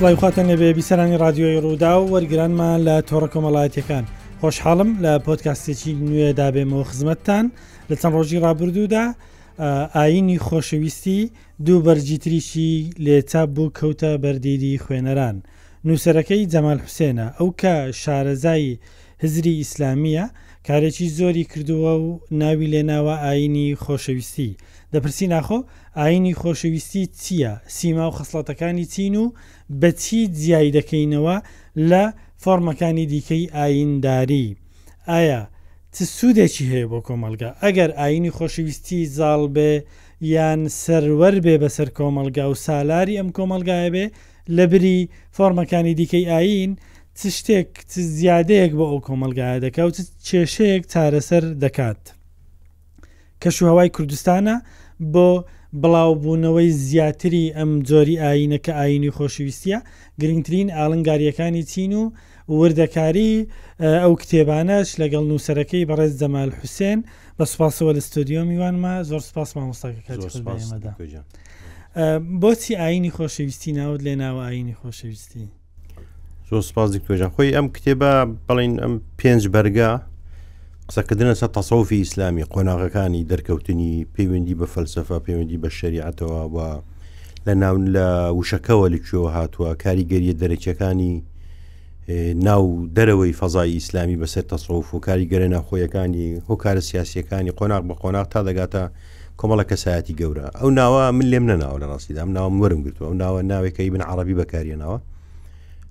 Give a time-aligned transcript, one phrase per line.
[0.00, 4.04] سڵایخواتان لەبێ بیسەرانی رادیۆی ڕوودا و وەرگرانمان لە تۆڕە کۆمەڵایەتەکان
[4.40, 7.44] خۆشحاڵم لە پۆتکاستێکی نوێ دابێمەوە خزمەتتان
[7.88, 9.04] لە چەند ڕۆژی ڕابردوودا
[9.96, 11.18] ئاینی خۆشەویستی
[11.66, 12.72] دوو بەرجیتریشی
[13.04, 15.36] لێچاب بوو کەوتە بەردیری خوێنەران
[15.86, 18.78] نووسەرەکەی جەمال حوسێنە ئەو کە شارەزایی
[19.22, 20.24] هزری ئیسلامیە
[20.66, 22.08] کارێکی زۆری کردووە و
[22.42, 24.50] ناوی لێناوە ئاینی خۆشەویستی
[24.92, 25.58] دەپرسی ناخۆ
[25.98, 29.26] ئاینی خۆشەویستی چییە سیما و خەسڵەتەکانی چین و
[29.80, 31.36] بە چی جیایی دەکەینەوە
[31.90, 32.04] لە
[32.42, 34.46] فۆرمەکانی دیکەی ئاینداری
[35.12, 35.40] ئایا
[35.94, 39.72] چ سوودێکی هەیە بۆ کۆمەلگا ئەگەر ئاینی خۆشەویستی زاڵ بێ
[40.34, 44.06] یان سەرەر بێ بەسەر کۆمەلگا و سالاری ئەم کۆمەلگایە بێ
[44.56, 44.98] لە بری
[45.36, 46.72] فۆرمەکانی دیکەی ئاین
[47.18, 47.68] چ شتێک
[48.18, 49.96] زیادەیەک بۆ ئەو کۆمەلگایە دەکەوت
[50.28, 52.02] کێشەیەک چارەسەر دەکات.
[53.42, 54.56] کەشوهوای کوردستانە
[55.14, 55.28] بۆ
[55.82, 59.78] بڵاوبوونەوەی زیاتری ئەم جۆری ئاینەکە ئاینی خۆشویستە
[60.20, 62.04] گرنگترین ئاڵنگاریەکانی چین و
[62.60, 63.32] وردەکاری
[64.00, 66.98] ئەو کتێبانەش لەگەڵ نووسەرەکەی بەڕێز جەمال حوسێن
[67.38, 70.92] بە سوپاسەوە لە ستۆدیۆ میوانمە زۆر سپاس مامۆستاکەمەدا
[72.40, 75.44] بۆچی ئاینی خۆشەویستی ناوت لێ ناوە ئاینی خۆشەویستی
[76.50, 78.12] زۆر سپاس دیکتۆژان خۆی ئەم کتێبە
[78.48, 79.90] بەڵین ئەم پێنج بەرگە
[80.88, 86.68] قسەکردنە سە تەسەوفی ئیسلامی قۆناغەکانی دەرکەوتنی پەیوەندی بە فەلسفە پەیوەندی بە شریعەتەوە بە
[87.46, 88.06] لە ناون لە
[88.38, 91.14] وشەکەەوە لەکوێوە هاتووە کاریگەریە دەرەچەکانی
[92.46, 92.64] ناو
[92.96, 98.82] دەرەوەی فەزای ئیسلامی بەسەر تەسەوف و کاریگەرە ناخۆیەکانی هۆکارە سیاسیەکانی قۆناغ بە قۆناغ تا دەگاتە
[99.40, 103.40] کۆمەڵە کەسایەتی گەورە ئەو ناوە من لێم نەناوە لە ڕاستیدام ناوم وەرم گرتووە ئەو ناوە
[103.50, 104.98] ناوێکەکەی بن عربی بەکارێنەوە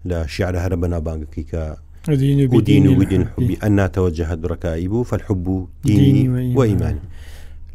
[0.09, 1.63] لە شیعرە هەرە بەنابانگەکەی کە
[2.09, 6.99] ودين ودين حبي أن توجهت بركائب فالحب ديني وإيماني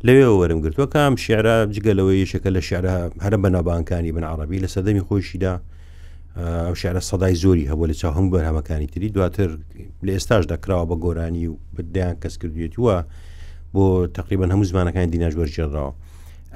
[0.06, 5.05] لەوێ وەرم گرتووە کام شعرا جگەلەوەی شەکە لە شعرا هەرە بەنابانکانی بن عربی لە سەدەمی
[5.09, 5.61] خۆشیدا
[6.37, 9.59] ئەو شعرە سەدای زۆری هەبوو لە چاو هەم بەرهەمەکانی تری دواتر
[10.05, 12.97] لە ئێستاشدا کراوە بە گۆرانی و بدەیان کەس کردوێت وە
[13.75, 15.93] بۆ تقریبان هەموو زمانەکانی دیناژوەرجێڕاوە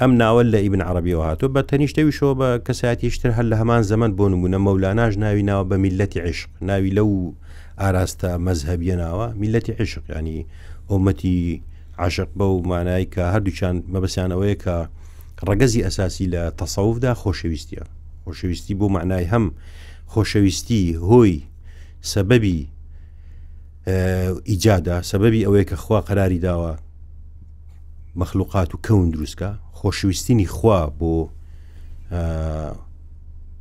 [0.00, 4.24] ئەم ناوە لە ئیبن عربیەوە هاتۆ بە تەنیشتەویشەوە بە کەساتیشتر هەر لە هەمان زەمن بۆ
[4.32, 7.10] نمونە مەولاناش ناوی ناوە بە میلەتی عشق ناوی لەو
[7.80, 10.46] ئاراستە مەزهبیە ناوە میلەتی عشق ینی
[10.90, 11.38] ئۆمەتی
[12.02, 14.74] عاشق بە و مانایی کە هەردووچان مەبەسیانەوەی کە
[15.48, 17.84] ڕگەزی ئەساسی لە تەسەوفدا خۆشەویستیە
[18.24, 19.46] خۆشەویستی بۆ معنای هەم
[20.12, 21.34] خۆشەویستی هۆی
[22.12, 22.56] سەبەبی
[24.50, 26.72] ئیجادا سەبەبی ئەوەیە کە خوا قەراری داوە
[28.20, 29.52] مەخلوقات و کەون دروستکە
[29.84, 31.28] خۆشویستنی خوا بۆ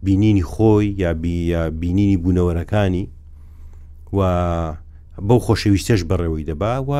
[0.04, 1.14] بینینی خۆی یا
[1.82, 3.06] بینینی بوونەوەرەکانی
[4.18, 4.20] و
[5.28, 6.92] بەو خۆشەویستێش بەڕێوەی دەبا و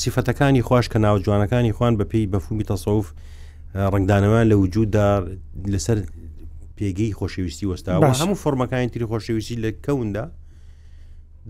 [0.00, 3.06] سیفەتەکانی خوش کە ناوجوانەکانی خوان بەپی بەفومی تەسەوف
[3.92, 5.08] ڕنگدانەوە لە وجوددا
[5.72, 5.98] لەسەر
[6.76, 10.24] پێگەی خۆشەویستی وەستا هەموو فۆرمەکانی تری خۆشەویستی لە کەوندا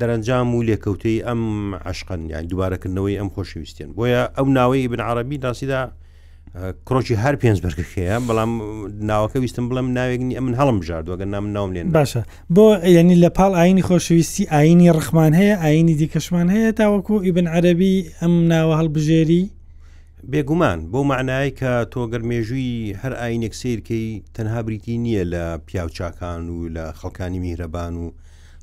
[0.00, 1.40] دەرەنجام و لێکەوتەی ئەم
[1.90, 5.82] عشقن یان دووبارەکردنەوەی ئەم خۆشەویستیان بۆیە ئەو ناوەی بن عربی داسیدا
[6.86, 8.52] کڕۆکی هەر پێنج بەرگەکەەیە بەڵام
[9.10, 12.20] ناوەکە ویستم بڵم ناوێکنی ئەمن هەڵم ژاردووەگە نام ناو لێن باشە
[12.56, 12.66] بۆ
[12.96, 18.34] ینی لە پاڵ ئاینی خۆشەویستی ئاینی ڕخمان هەیە ئاینی دیکەشمان هەیە تاوەکو ئیبن عەربی ئەم
[18.52, 19.42] ناوە هەڵبژێری
[20.30, 26.56] بێگومان بۆ معنای کە تۆ گەرمێژووی هەر ئاینێک سیرکەی تەنها بریتی نییە لە پیاوچاکان و
[26.76, 28.06] لە خەڵکانی میهرەبان و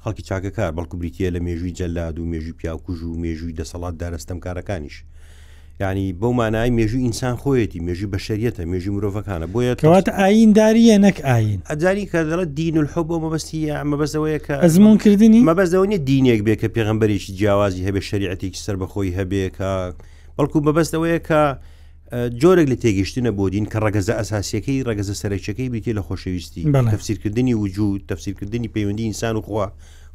[0.03, 4.97] خەڵکی چاکەکار بەڵکو بریتە لە مێژووی جەلاد و مێژوی پیاکوژ و مێژووی دەسەڵات دارستەم کارەکانیش
[5.79, 12.05] ینی بەو مانای مێژوی ئینسان خۆیەتی مێژوی بەشریەتە مێژی مرۆڤەکانە بۆیەکەوات ئاینداریە نەک ئاین ئەجاری
[12.11, 13.59] کە دەڵە دین و حب بۆ مەبستی
[13.91, 19.43] مەبەزەوەیە کە ئەزمونکردنی مەبەزەوە نیە دینێک بێ کە پێغمبەرێکی جیاوازی هەبێ شریعەتێکی سەر بەخۆی هەبێ
[19.57, 19.69] کە
[20.37, 21.41] بەڵکو مەبەستەوەیە کە
[22.41, 27.99] جۆرێک لە تێگەشتنە بۆ دین کە ڕگەزە ئەساسیەکەی ڕگەزە سەرچەکەی بریتێ لە خۆشەویستی تەفسیرکردنی وجود
[28.11, 29.65] تەفسیرکردنی پەیوەندی ئینسان و خوا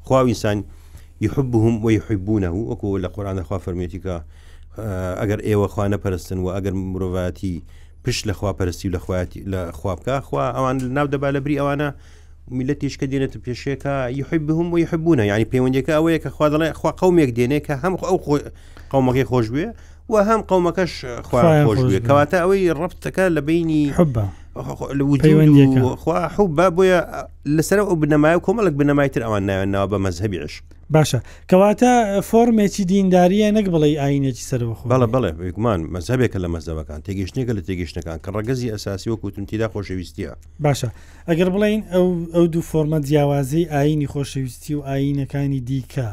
[0.07, 0.59] خواوینسان
[1.25, 4.17] یحبهم ویحبونه وەکو لە قورآانەخوا فەرمێتیکە
[5.21, 7.63] ئەگەر ئێوە خوانە پەرستن و ئەگەر مرۆڤاتی
[8.05, 8.93] پشت لە خواپەرستی و
[9.53, 11.89] لە خوابکە خوا ئەوان ناو دەبا لە بری ئەوانە
[12.59, 17.31] میلەتیشکە دێنێت پێشێکە یحب بهم و یحبوونە ینی پەیوەندەکە ئەوەیە کە خوا دەڵێ خوا قومێک
[17.39, 18.17] دێنێ کە هەم ئەو
[18.93, 19.67] قومەکەی خۆشبێ
[20.11, 20.93] و هەم قومەکەش
[21.67, 27.07] خۆشبێ کەواتە ئەوەی ڕفتەکە لە بینی حبە خوا حوب بۆیە
[27.57, 30.55] لەسەر ئەو بنەمای و کۆمەڵک بنەمایتر ئەوان ناوێنناوە بە مەذهبیش
[30.95, 31.19] باشە
[31.51, 31.91] کەواتە
[32.31, 38.19] فۆرمێکی دینداریە نەک بڵێ ئاینێکی سەرخ بەڵە بڵێ بگومان مەذهبێکە لە مەزەبەکان تێگەشتێکە لە تێگەشتەکان
[38.25, 40.33] کە ڕگەزی ئەساسی وەکوتونتیدا خۆشەویستیە
[40.65, 40.89] باشە
[41.29, 46.09] ئەگەر بڵین ئەو ئەو دوو فۆرمە جیاوازی ئاینی خۆشەویستی و ئاینەکانی دیکە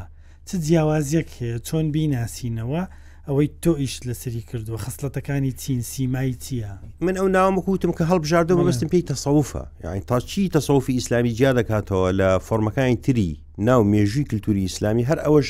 [0.48, 2.84] چ جیاوازیەک هەیە چۆن بیناسیینەوە؟
[3.28, 6.72] ئەوەی تۆ ئیش لە سری کردووە خستلەتەکانی چین سیمای چییە
[7.06, 12.10] من ئەو ناوەمەکوتم کە هەڵبژاردەوە بەستم پێی تەسەوفە یعنی تا چی تەسەوفی ئیسلامی جیا دەکاتەوە
[12.20, 15.48] لە فۆرمەکانی تری ناو مێژووی کللتوری ئیسلامی هەر ئەوەش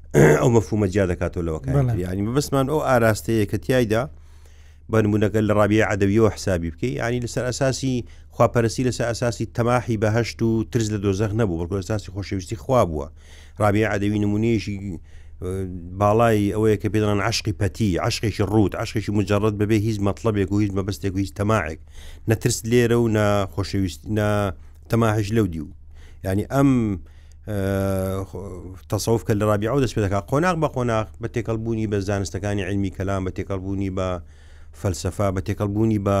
[0.40, 4.02] ئەو مەفومە جیا دەکاتەوە لەوەکان ینی بەبستمان ئەو ئاراستەیە کە تایدا
[4.90, 7.94] بە نمونونەکە لە ڕابیە عدەویەوە حسابی بکەی ینی لەسەر ئەساسی
[8.36, 13.06] خواپەرسی لەسەر ئەساسی تەماحی بەهشت و ترس لە دۆزەخ نەبوو بەڵکو ئەساسی خۆشەویستی خوا بووە
[13.60, 14.76] ڕابیە عدەوی نمونێژی
[16.00, 20.72] باڵای ئەوەیە کە پێڵان عشقی پەتی عشقێکی ڕوت عشقێکی مجارڕەت ببێ هیچ مەطلبێک و هیچ
[20.78, 21.80] مەبستێک و هیچ تەماعێک
[22.28, 24.28] نەترس لێرە و ناخۆشەویستە
[24.90, 25.68] تەماهش لەو دی و
[26.24, 26.70] ینی ئەم
[28.92, 33.22] تەسەوف کە لە ڕابی ئەو دەستپێتەکە قۆناغ بە قۆناغ بە تێکەڵبوونی بە زانستەکانی علمی کەلام
[33.26, 34.08] بە تێکەڵبوونی بە
[34.80, 36.18] فەلسەفا بە تێکەڵبوونی بە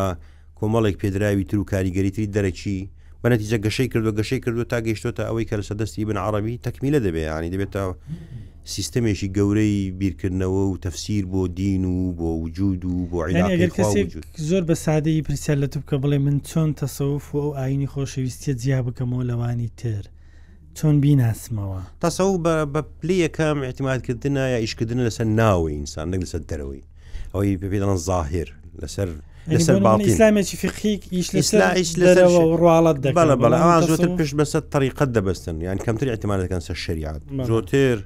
[0.58, 2.78] کۆمەڵێک پێدراوی تر و کاریگەریتری دەرەچی
[3.26, 7.22] بەنەتیجە گەشەی کردو گەشەی کردو تا گەیشتۆتە ئەوەی کە لەسە دەستی بن عربی تەکمیلە دەبێ
[7.36, 7.74] ینی دەبێت
[8.74, 13.18] سیستەمێکی گەورەی بیرکردنەوە و تەفسیر بۆ دین و بۆ وجود و بۆ
[14.48, 18.50] زۆر بە سادەی پرسیار لە تو بکە بڵێ من چۆن تەسەوف و ئەو ئاینی خۆشەویستە
[18.62, 20.02] جیا بکەمەوە لەوانی تر.
[20.78, 26.82] چۆن بیناسمەوە تاسەو بە پلیەکەم احتیمادکردنە یا ئیشکردن لەسەر ناوی ئینسان نەک لەسەر دەرەوەی
[27.34, 28.48] ئەوەی پێدان زاهر
[28.82, 29.08] لەسەر
[29.56, 31.28] لەسەر باڵیسلامێکی فقیش
[32.60, 37.96] ڕواڵەت بەە بەڵ ئەوان زۆتر پشت بەسەر تەریقەت دەبستن یان کەمتر احتیمالەکەن سەر شریعات زۆتر.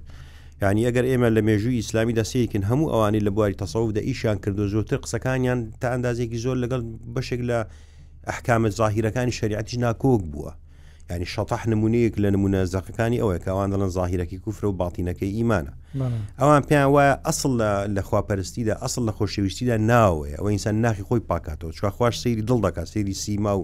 [0.63, 4.65] ینی ئەگەر ئێمە لە مێژووی ئیسلامی دەسەیەکن هەموو ئەوانی لە بواری تەسەوف دە ئیشان کردو
[4.75, 6.81] زۆتر قسەکانیان تا ئەندازێکی زۆر لەگەڵ
[7.15, 7.59] بەشێک لە
[8.29, 10.51] ئەحکامە زاهیرەکانی شریعتی ناکۆک بووە
[11.17, 15.73] ینی شەتەح نمونەیەک لە نمونە زەقەکانی ئەوەیە کەوان دەڵن زاهیرەکی کوفرە و باڵتینەکەی ئیمانە
[16.41, 17.53] ئەوان پێیان وایە ئەسڵ
[17.97, 22.59] لە خواپەرستیدا ئەسڵ لە خۆشەویستیدا ناوەیە ئەوە ئینسان ناخی خۆی پاکاتەوە چوا خوش سەیری دڵ
[22.67, 23.63] دەکات سەیری سیما و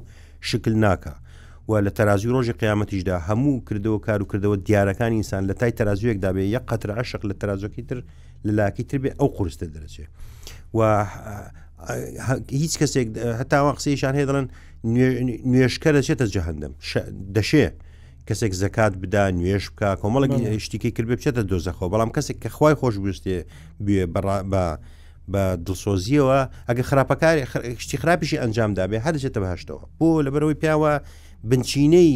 [0.50, 1.12] شکل ناکە
[1.68, 6.18] و لە تەرازی ڕۆژی قیامەتیشدا هەموو کردەوە کار و کردەوە دیارەکان ئینسان لە تای تەرازویەک
[6.24, 7.98] دابێ یە قەتر عشق لە تەرازۆکی تر
[8.46, 10.10] لەلاکی تر بێ ئەو قورستە دەرەچێت
[10.76, 10.78] و
[12.50, 13.08] هیچ کەسێک
[13.40, 14.46] هەتاوا قسەیشان هێدڵن
[15.50, 16.72] نوێشکە دەچێتە جەهندم
[17.36, 17.66] دەشێ
[18.28, 23.36] کەسێک زەکات بدا نوێش بکە کۆمەڵێک شتێکی کرد بچێتە دۆزەخۆ بەڵام کەسێک کە خخوای خۆشبویستێ
[23.84, 24.06] بێ
[25.32, 27.42] بە دڵسۆزیەوە ئەگە خراپەکاری
[27.84, 30.92] شتی خراپیشی ئەنجامدا بێ هەرچێتە بەهشتەوە بۆ لە بەرەوەی پیاوە
[31.48, 32.14] بنچینەی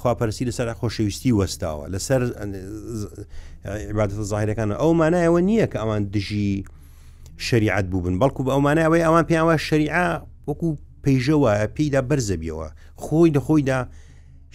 [0.00, 2.22] خواپەرسی لەسەر خۆشەویستی وەستاوە لەسەر
[3.90, 6.54] عبادەتە زاهرەکانە ئەو مانایەوە نییە کە ئەوان دژی
[7.38, 10.18] شریعت بووبن بەڵکو بە ئەومانەوەی ئەوان پیاوە شریع
[10.48, 12.68] وەکو پێیژەوە پێیدا بەرزەبیەوە
[13.04, 13.78] خۆی دەخۆیدا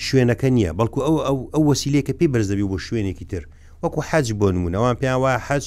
[0.05, 3.43] شوێنەکە نییە بەڵکو ئەو ئەو ئەو وەسیلەکە پێی بەرزەبی بۆ شوێنێکی تر
[3.83, 5.65] وەکو حەج بۆ نمونونەوان پیاوە حەج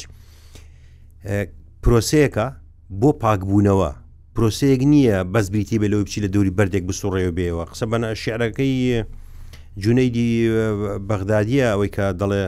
[1.83, 2.47] پرۆسەیەەکە
[3.01, 3.91] بۆ پاکبوونەوە
[4.35, 8.75] پرۆسەیەک نییە بەسبییتی بە لەوی بچی لە دووری بردێک بسوڕێ بێەوە قسە بەە شعرەکەی
[9.83, 10.29] جونەیدی
[11.09, 12.43] بەغدادیە ئەوەی کە دەڵێ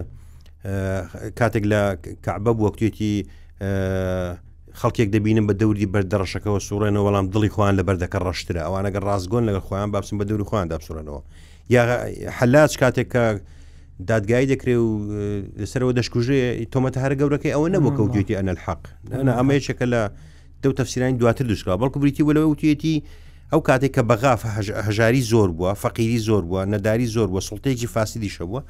[1.39, 1.81] کاتێک لە
[2.25, 3.17] کعبە وەکتێتی
[4.81, 9.61] خەڵکێک دەبینم بە دەوری بەردەڕشەکەەوە سوورێنەوە وەڵام دڵی خۆیان لە بەردەکە ڕشترە ئەوانەگە ڕازگۆن لەگە
[9.67, 11.20] خۆیان باسم بە دەوری خۆیان دابسوورنەوە
[11.75, 11.82] یا
[12.38, 13.25] حلاج کاتێک کە
[14.11, 14.88] دادگایی دەکرێ و
[15.61, 16.38] لەسەرەوە دەشکوژێ
[16.73, 18.82] تۆمەتە هەر گەورەکەی ئەوە نەبوو کەوتێتی ئەنە الحق
[19.38, 20.02] ئەمەیەکە لە
[20.62, 22.96] دەو تەفسیرانی دواتر دوشکا بەڵکو بریتی وەلەوە وتێتی
[23.52, 24.40] ئەو کاتێک کە بەغاف
[24.87, 28.61] هەژاری زۆر بووە فەقیری زۆر بووە نەداری زۆر بووە سڵتێکی فاسیدی شەبووە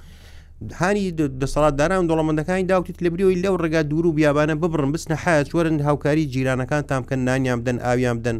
[0.73, 1.11] هاانی
[1.43, 6.27] دەسەڵات داران دەڵەمەندەکانی داوتیت لەبریەوەی لەو ڕێگا دوور و بیابانە ببڕن بستنە حایەت وەرن هاوکاری
[6.33, 8.39] جیرانەکان تامکەن نانیام دەن ئاویام دەن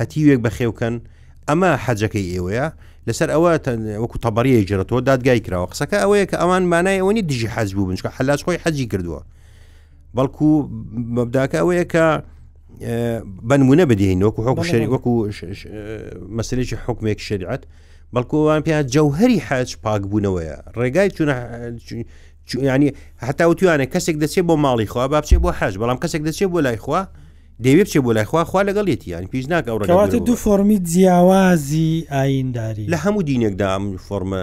[0.00, 0.94] هەتیوێک بەخێوکەن
[1.48, 2.66] ئەمە حەجەکەی ئێوەیە
[3.06, 3.50] لەسەر ئەوە
[4.02, 8.10] وەکو تەبەریە جرەوە دادگای کراوە قسەکە ئەوەیە کە ئەمان مانای ئەوەنی دژی حەز بوو بنچکە
[8.16, 9.20] حلاس خۆی حەجی کردووە
[10.16, 10.48] بەڵکو
[11.16, 12.04] بەبداکە ئەوەیە کە
[13.48, 15.12] بنمونە بدەین وەکو حکو شەری وەکو
[16.38, 17.62] مەسلێکی حکمێک شریعەت
[18.14, 21.08] بەڵکووان پیا جەوهری حەج پاکبوونەوەیە ڕێگای
[22.70, 22.90] ینی
[23.26, 26.76] هەتاوتیوانە کەسێک دەچێت بۆ ماڵی خوا با بچێت بۆ حەج بەڵام کەسێک دەچێت بۆ لای
[26.84, 27.02] خوا
[27.64, 33.22] دەوێ بچێت بۆ لایخوا خوا لەگەڵێتی یان پیش ناکەڕات دو فۆمی جیاوازی ئاینداری لە هەموو
[33.28, 33.70] دینێکدا
[34.08, 34.38] فۆمە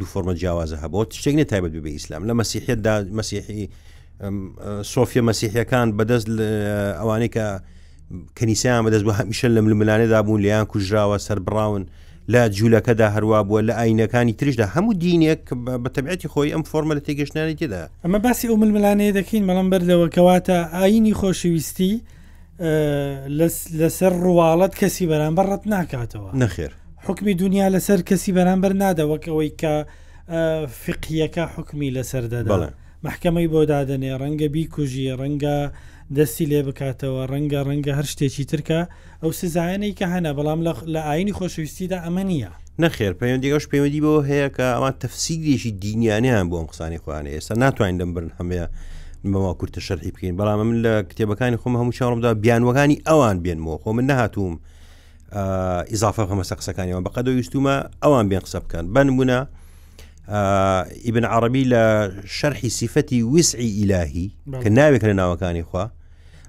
[0.00, 3.64] دو فۆمە جیاوازە هەبوو شتێک نە تایبەت ببێ ئیسلام لە مەسیحێتدا مەسیحی
[4.92, 6.28] سۆفیە مەسیحیەکان بەدەست
[7.00, 7.44] ئەوانەی کە
[8.38, 11.86] کنیسیان بەدەست بە هەمیشە لە ململانێدا بوون لیان کوژراوە سەر براون.
[12.32, 15.42] لە جوولەکەدا هەروە بووە لە ئاینەکانی تریشدا هەموو دینێک
[15.82, 20.06] بە تەبعەتی خۆی ئەم فۆرمە لە تێگەشتانی تێدا ئەمە باسی ئەو ململانەیە دەکەین بەڵام بەردەوە
[20.16, 21.94] کەواتە ئاینی خۆشەویستی
[23.80, 26.72] لەسەر ڕواڵەت کەسی بەرامبەر ڕەت ناکاتەوە نەخێر
[27.06, 29.72] حکمی دنیا لەسەر کەسی بەرامبەر نادەوەکەوەی کە
[30.82, 32.56] فقیەکە حکمی لەسەر دەدا
[33.06, 35.56] محکەمەی بۆ دادنێ ڕەنگە بیکوژی ڕەنگە
[36.18, 38.80] دەستی لێ بکاتەوە ڕەنگە ڕەنگە هەر شتێکی ترکە
[39.22, 40.60] ئەو سزانەی کە هەنا بەڵام
[40.94, 42.52] لە ئاینی خۆشویستیدا ئەمە نیە
[42.82, 48.10] نەخێر پەیوەندیگەش پەیوەندی بۆ هەیە کە ئەمە تەفسیریشی دینیانیان بۆم قسانی خوانە ئێستا ناتوانین دەم
[48.16, 48.66] برن هەمەیە
[49.32, 53.88] بەوا کورتە شەرحی بکەین بەڵام من لە کتێبەکانی خۆم هەموو چاڕمدا بیانوەکانی ئەوان بێنمەوە خۆ
[53.98, 54.54] من نهاتوم
[55.92, 59.40] ئیزافە خەمەسە قسەکانیەوە بەقەدە ویستومە ئەوان بێن قسە بکەن بنمونە
[61.06, 61.82] ئیبن عربی لە
[62.38, 64.26] شەرحی سیفەتی وسعی ئیلاهی
[64.62, 65.84] کە ناوێک لە ناوەکانی خوا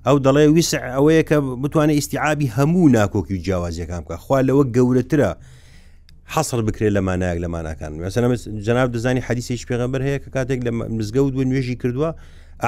[0.08, 5.32] ئەو دەڵێ ویس ئەوەیە کە بتوانێت ئیسیعابی هەموو ناکۆکی و جیاوازیەکان بکە خوا لەوە گەورەترە
[6.36, 10.72] حەسر بکرێت لە مانایەک لە ماناکان مەسەنە جناب دەزانی حەدیسێک پێغمبەر هەیە کە کاتێک لە
[10.98, 12.10] مزگەوت بوو نوێژی کردووە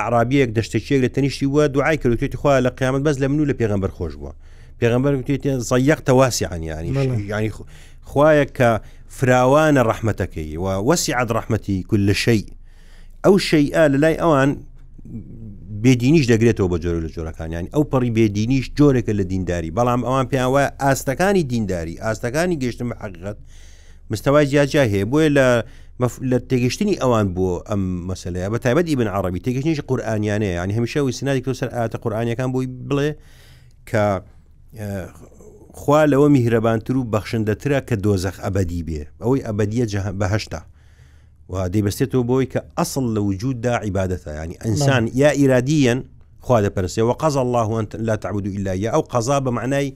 [0.03, 3.91] عرابیەک دەشتێکێک لە تەنیشتی وە دوعای کردێتی خوا لە قیامەت بەس لە منو لە پێغمبەر
[3.97, 4.31] خۆش بووە
[4.79, 6.89] پێغمبەر وتێتیان زەیەق تەواسی عنیانی
[7.31, 7.51] ینی
[8.09, 8.69] خوایە کە
[9.17, 12.43] فراوانە ڕحمەتەکەی و وەسی عاد ڕحمەتی کول لە شەی
[13.25, 14.51] ئەو شەیئە لە لای ئەوان
[15.85, 20.49] بێدینیش دەگرێتەوە بە جۆرە لە جۆرەکانیان ئەو پەڕی بێدینیش جۆرێکە لە دینداری بەڵام ئەوان پێیان
[20.53, 23.37] وایە ئاستەکانی دینداری ئاستەکانی گەشتن بە حقیقت
[24.11, 25.47] مستەوای جیاجا هەیە بۆیە لە
[26.31, 31.11] لە تێگەشتنی ئەوان بۆ ئەم مەسلەیە بە تایبەت ئیبن عربی تێگەشتنیش قورآانیانەیە ینی هەمیشە و
[31.19, 33.09] سنادی کۆسەر ئاتە قورآانیەکان بۆی بڵێ
[33.89, 34.01] کە
[35.79, 39.85] خوا لەوە میهرەبانتر و بەخشندەترە کە دۆزەخ ئەبدی بێ ئەوەی ئەبدیە
[40.21, 40.61] بەهشتا
[41.49, 45.99] و دەیبستێتەوە بۆی کە ئەسڵ لە وجوددا عیباەتە ینی ئەسان یا ئیرادیەن
[46.41, 49.93] خوا دەپەرسێ و قەز الله لا تعبدو إلا یا ئەو قەزا بە معنای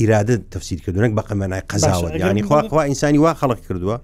[0.00, 3.96] ئیرادە تەفسیر کردونك بە قەمەنای قەزاوە ینی خواخوا ئینسانی وا خەڵک کردووە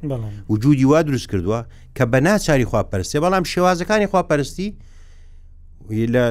[0.53, 1.61] وجودی وا دروست کردووە
[1.99, 4.69] کە بە ناچاری خوا پەرستێ بەڵام شێوازەکانی خوا پەرستی
[6.15, 6.25] لە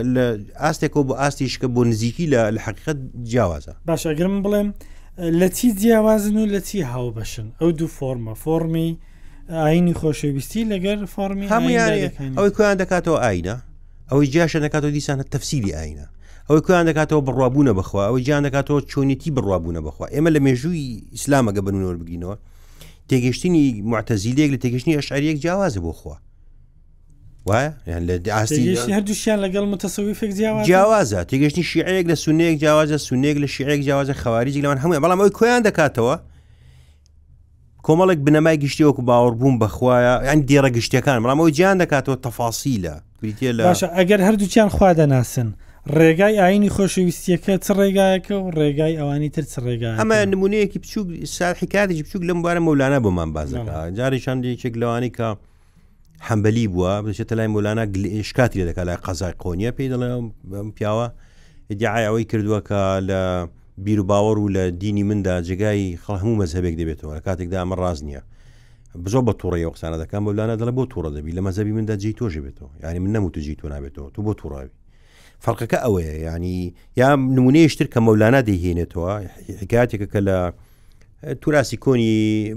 [0.61, 2.97] ئاستێکەوە بۆ ئاستیشکە بۆ نزیکی لە حقیقت
[3.31, 4.67] جیاوازە باشەگرم بڵێم.
[5.17, 8.95] لە چی جیاوازن و لە چی هاو بەشن ئەو دوو فۆرمە فۆرمی
[9.49, 13.57] ئاینی خۆشەویستی لەگەر فۆرمی هەمویان ئەوەی کویان دەکاتەوە ئاینە
[14.11, 16.07] ئەوەی جیاشە دەکاتەوە دیسانە تەفسیری ئاینە
[16.49, 21.61] ئەوەی کویان دەکاتەوە بڕوابوونە بخوا ئەوەی جیان دەکاتەوە چۆنیەتی بڕوابوونە بخوا ئێمە لە مێژووی ئیسلامەگە
[21.65, 22.35] بنونەوە بگینەوە
[23.09, 26.15] تێگەشتنی معتەزیلێک لە تێگەشتنی ئەشعریەک جیاوازە بۆ خوا
[27.45, 28.15] وایە یان لە
[28.95, 30.31] هەردووشیان لەگەڵ متەسەوی فێک
[30.67, 35.33] جیاوازە تێگەشتنی شیعەیەک لە سونەیەک جیاوازە سونێک لە شیعێک جیاوازە خەواریجی لەوان هەمووی بەڵام ئەوی
[35.39, 36.15] کۆیان دەکاتەوە
[37.85, 42.93] کۆمەڵێک بنەمای گشتیوەکو باوەڕبووم بەخوایە یان گێرە گشتەکان بەڵام ئەوی گیان دەکاتەوە تەفاسیلە
[43.99, 45.47] ئەگەر هەردووچیان خوا دەناسن.
[45.97, 51.07] ڕێگای ئاینی خۆشەویستیەکە چ ڕێگایەکە و ڕێگای ئەوانی تر چ ڕێگای ئەمە نمونەیەکی بچووک
[51.37, 55.29] ساحکاتێکی بچووک لەم بارە مەولانە بۆمان بازەکە جاری چندێکێک لەوانی کە
[56.29, 60.09] حەمبەلی بووە بچێتە لای مولانە گلشکاتی لە دەکات لای قەزای قۆنیە پێی دەڵێ
[60.77, 61.07] پیاوە
[61.81, 63.21] دیعای ئەوەی کردووە کە لە
[63.85, 67.99] بیر و باوەڕ و لە دینی مندا جگای خەڵهموو مەزهبێک دەبێتەوە لە کاتێکدا ئەمە ڕاز
[68.07, 68.21] نییە
[69.03, 72.33] بزۆ بە تووڕی قسانە دەکەم بەلانە دەڵە بۆ تووڕە دەبی لە مەزەبی مندا جی تۆژ
[72.45, 74.69] بێتەوە یعنی من نەمووت جی تۆ نابێتەوە تو بۆ تووڕاوی
[75.45, 76.57] فەرقەکە ئەوەیە ینی
[76.99, 79.11] یا نمونەیشتر کە مەولانە دەیهێنێتەوە
[79.61, 80.37] حکاتێکە کە لە
[81.41, 82.55] توراسی کۆنی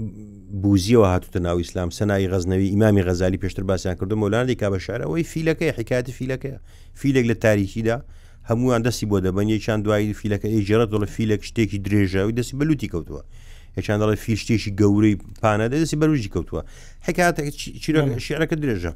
[0.63, 5.23] بوزیەوە هاتوتە ناو ئیسلام سنای غەزنەوی ئیمامی غەزالی پێشتر باسییان کردو مۆلاندی کا بە شارەوەی
[5.31, 6.57] فیلەکەی حکایەتی فیلەکەی
[7.01, 7.97] فیلێک لە تاریخیدا
[8.49, 13.23] هەمووان دەستی بۆ دەبن یەکیان دوایی فیلەکە ئێجارە دڵە فیلێک شتێکی درێژەوەی دەستی بەلوتی کەوتووە
[13.77, 16.61] یەکیان دەڵێ فیشتێکی گەورەی پانە دەستی بەلوجی کەوتووە
[17.07, 17.35] حکات
[18.27, 18.91] شعرەکە درێژە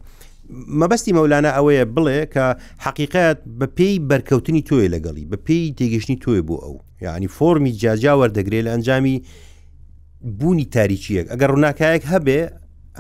[0.79, 2.45] مەبەستی مەولانە ئەوەیە بڵێ کە
[2.85, 8.13] حقیقەت بە پێی بەرکەوتنی تۆی لەگەڵی بە پێی تێگەشتنی تۆی بۆ ئەو یعنی فۆمی جاجا
[8.21, 9.15] وەردەگرێت لە ئەنجامی
[10.21, 12.39] بوونی تاریکیەک ئەگەر ڕووناکایەک هەبێ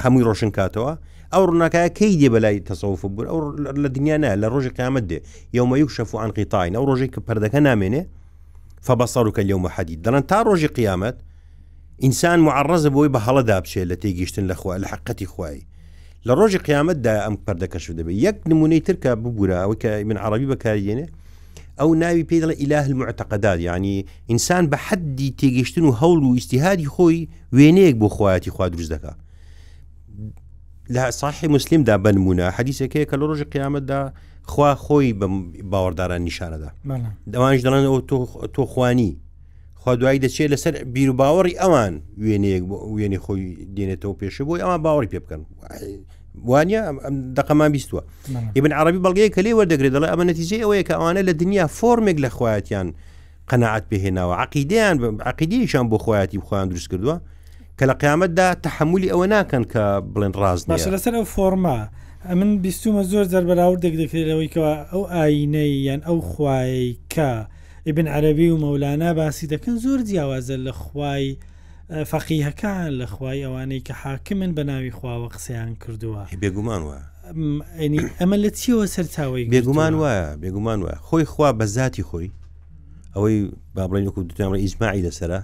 [0.03, 0.91] هەمووی ڕۆشن کاتەوە
[1.33, 3.39] ئەو ڕووناکایە کەی دێ بەلای تەسەوف بوو ئەو
[3.83, 5.19] لە دنیاە لە ڕۆژی قیامەت دێ
[5.57, 8.01] یومە یو شەفوان قیتاین ئەو ڕۆژێک کە پردەکە نامێنێ
[8.85, 11.17] فبەسەڕ و کە لەومە حەدید دەڵەن تا ڕۆژی قیامەت
[12.03, 15.59] ئینسان معڕزە بۆی بە هەڵەدا بچێت لە تێگەیشتن لە خوا لە حقەتی خوای
[16.27, 21.07] لە ڕۆژی قیامەتدا ئەم پردەکەش دەبێت یەک نمونەی ترکە ببوورە ئەوەی کە من عربی بەکارێنێ
[21.79, 26.87] ئەو ناوی پێ دەڵە ئیلاه المعتەقەدات ینی ئینسان بە حەدی تێگەشتن و هەوڵ و ئیسیهادی
[26.95, 29.17] خۆی وێنەیەک بۆ خۆیەتی خوا دروست دەکات
[30.93, 34.01] لە ساحی مسلمدا بنمونە حەدیسەکەی کە لە ڕۆژی قیامەتدا
[34.51, 35.09] خوا خۆی
[35.71, 36.69] باوەڕداران نیشانەدا
[37.33, 37.99] دەوانش دەڵێن ئەو
[38.55, 39.11] تۆ خوانی
[39.81, 41.93] خوا دوایی دەچێت لەسەر بیر و باوەڕی ئەوان
[42.23, 42.63] وێنەیەک
[42.95, 43.43] وێنی خۆی
[43.75, 45.41] دێنێتەوە پێشە بۆی ئەوان باوەڕی پێ بکەن
[46.45, 46.81] وانە
[47.37, 48.03] دقەمان بیستوە
[48.57, 52.17] ئبن عربی بەڵگەیە کە لێ وەردەگرێت دەڵێ ئەمە نتیجێ ئەوەیە کە ئەوانە لە دنیا فۆرمێک
[52.25, 52.87] لە خواتیان
[53.49, 54.97] قەنەعات پێهێناوە عقیدیان
[55.29, 57.15] عقیدیشان بۆ خۆیەتی بخۆیان دروست کردووە
[57.79, 61.79] کە لە قیامەتدا تحملی ئەوە ناکەن کە بڵێن ڕاست باشە لەسەر ئەو فۆرما
[62.29, 67.29] ئەمن بیستومە زۆر دەربراوردێک دەکرێتەوەیکەوە ئەو ئاینەی یان ئەو خوای کە
[67.89, 71.25] ئبن عربی و مەولانە باسی دەکەن زۆر جیاوازە لە خوای
[71.89, 76.99] فەقیهەکان لە خوای ئەوانەی کە حاکمن بە ناوی خواوە قسەیان کردووە بێگومان وە
[78.21, 82.31] ئەمە لە چیەوە سەرچاوی بێگومان وایە بێگومان وە خۆی خوا بە ذاتی خۆی
[83.15, 85.39] ئەوەی بابڕین وکو دوتیان ئیجمماعی لەسرە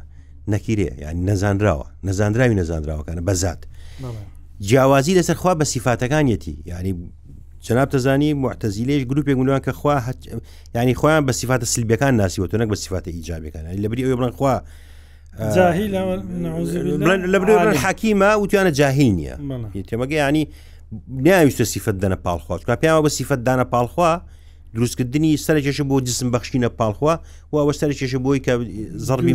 [0.53, 3.61] نەکیرێ یان نەزانراوە نەزانراوی نەزانراوەکانە بە ذات
[4.67, 6.93] جیاوازی لەسەر خوا بە سیفاتەکانیەتی ینی
[7.65, 9.95] جناب تەزانی معتەزیلێش گروپێک گونوان کە خوا
[10.75, 14.55] ینی خۆیان بە سیفاتە سلبیەکان ناسیوە تۆ نەک بە سیفاتە ئیجابەکان لەبری ئەوی بڵن خوا
[15.39, 19.35] لە حەکیمە وتیانە جاهی نییە
[19.89, 20.43] تێمەگە ینی
[21.25, 24.11] ناویستە سیفت دەنە پاڵخوا چکە پیاوە بە سیفت دانە پاڵخوا
[24.75, 27.13] دروستکردنی سەر کێشە بۆ جسم بەخشینە پاڵخوا
[27.51, 28.53] و ئەوە سەر کێشە بۆی کە
[29.07, 29.33] زەربی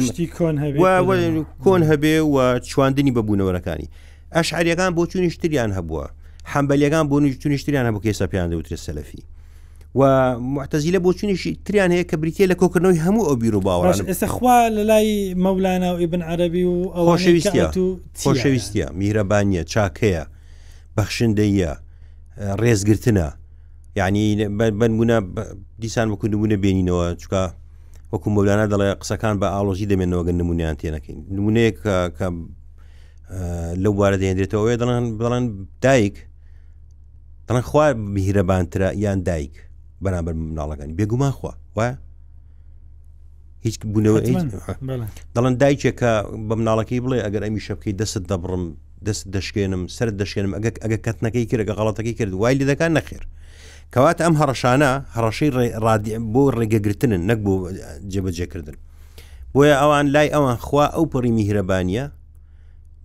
[1.66, 2.36] کۆن هەبێ و
[2.70, 3.88] چواندنی بەبوونەوەەکانی
[4.36, 6.06] ئەش عریەکان بۆ چونی شتریان هەبووە
[6.52, 9.22] حەمبەلیەکان بۆ نیشتونی شتریان هەبوو کێسە پیان دەوترێت سەلفی
[9.94, 14.00] و معتەزی لە بۆچونێکی تریان هەیە کە بریتە لە کۆکردنەوەی هەموو ئەو بیر و باوەڕ
[14.08, 17.74] ئێستاخوا لە لای مەولانە و ئیبن عربی و خۆشەویستە
[18.24, 20.24] خۆشەویستە میرەبانیە چاکەیە
[20.96, 21.70] بەخشندەیە
[22.62, 23.26] ڕێزگرتنە
[23.96, 24.24] یعنی
[24.80, 25.18] بنبووە
[25.82, 27.42] دیسان وەکو نمونە بینینەوە چکە
[28.12, 31.72] وەکو مەولانە دەڵێ قسەکان بە ئالۆژی دەمێنەوەگە نمونیان تێنەکەین نمونەیە
[32.16, 32.26] کە
[33.82, 35.44] لەو وارە دەێنرێتەوە دەڵان بڵان
[35.84, 36.16] دایک
[37.46, 39.54] دەڵان خوار میهرەبانترە یان دایک
[40.04, 41.94] بەرامبەر مناڵەکانی بێگومان خوا وایە
[43.64, 44.18] هیچ بوونەوە
[45.34, 46.12] دەڵەن دایکێکە
[46.48, 48.64] بە مناڵەکەی بڵێ ئەگەر ئەمی شەبکەی دەست دەبڕم
[49.06, 53.24] دەست دەشکێنم سەر دەشێنم ئەگە ئەگە کەتنەکەی کرێگە غڵەتەکەی کرد وای لەکان نەخێر
[53.92, 55.50] کەواتە ئەم هەڕەشانە هەڕەشەی
[56.32, 57.54] بۆ ڕێگەگرتنن نەک بۆ
[58.12, 58.76] جێبەجێکردن
[59.54, 62.04] بۆیە ئەوان لای ئەوان خوا ئەو پڕی میهرەبانە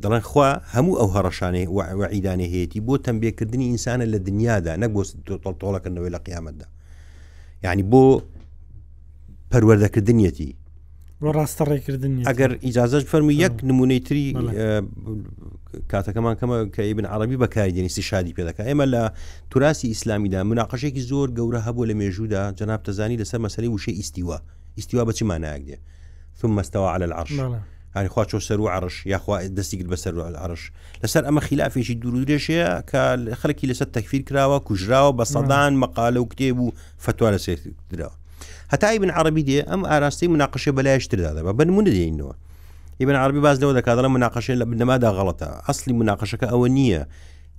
[0.04, 1.66] دەڵێن خوا هەموو ئەو هەڕەشانەی
[2.00, 5.02] وعیدانە هەیەی بۆ تەمبێکردنی ئینسانە لە دنیادا نەک بۆ
[5.44, 6.66] تۆڵتۆڵەکردنەوەی لە قیامەتدا
[7.65, 8.03] ینی بۆ
[9.53, 10.51] پەروەردەکردنیەتی
[11.38, 14.25] ڕاستە ڕێکردن ئەگەر ئیجاازش فەرمی یەک نمونەی تری
[15.91, 19.03] کاتەکەمان کەمە کە ئیبن عربی بەکاریدێنیستی شادی پێدەکە ئێمە لە
[19.51, 24.38] توراسی ئیسلامیدا مناقەشێکی زۆر گەورە هەبوو لە مێژوودا جناب تەزانی لەسەر مەسەری وشەی ئیسیوە
[24.77, 25.77] ئیسیوا بە چی مانایەک دێ
[26.39, 27.34] ثم مەستەوە على العرش
[27.98, 30.72] هەنیخوا چۆ سەر و عرش یاخوا دەستیگر بەسەر عرش
[31.04, 33.02] لەسەر ئەمە خلافێکی دوورودێشەیە کە
[33.42, 36.72] خەڵکی لەسەر تەکفیر کراوە کوژراوە بە سەدان مەقالە و کتێب و
[37.06, 38.14] فتووا لە سێراوە
[38.74, 42.34] هەتای بن عربی دێ ئەم ئاراستی مناقشە بەلایشتردادەوە بنمونە دێینەوە
[43.00, 47.02] ئیبن عربی باز لەوە دەکاتڵە مناقشێن لە بنەمادا غڵەتە ئەسلی مناقشەکە ئەوە نییە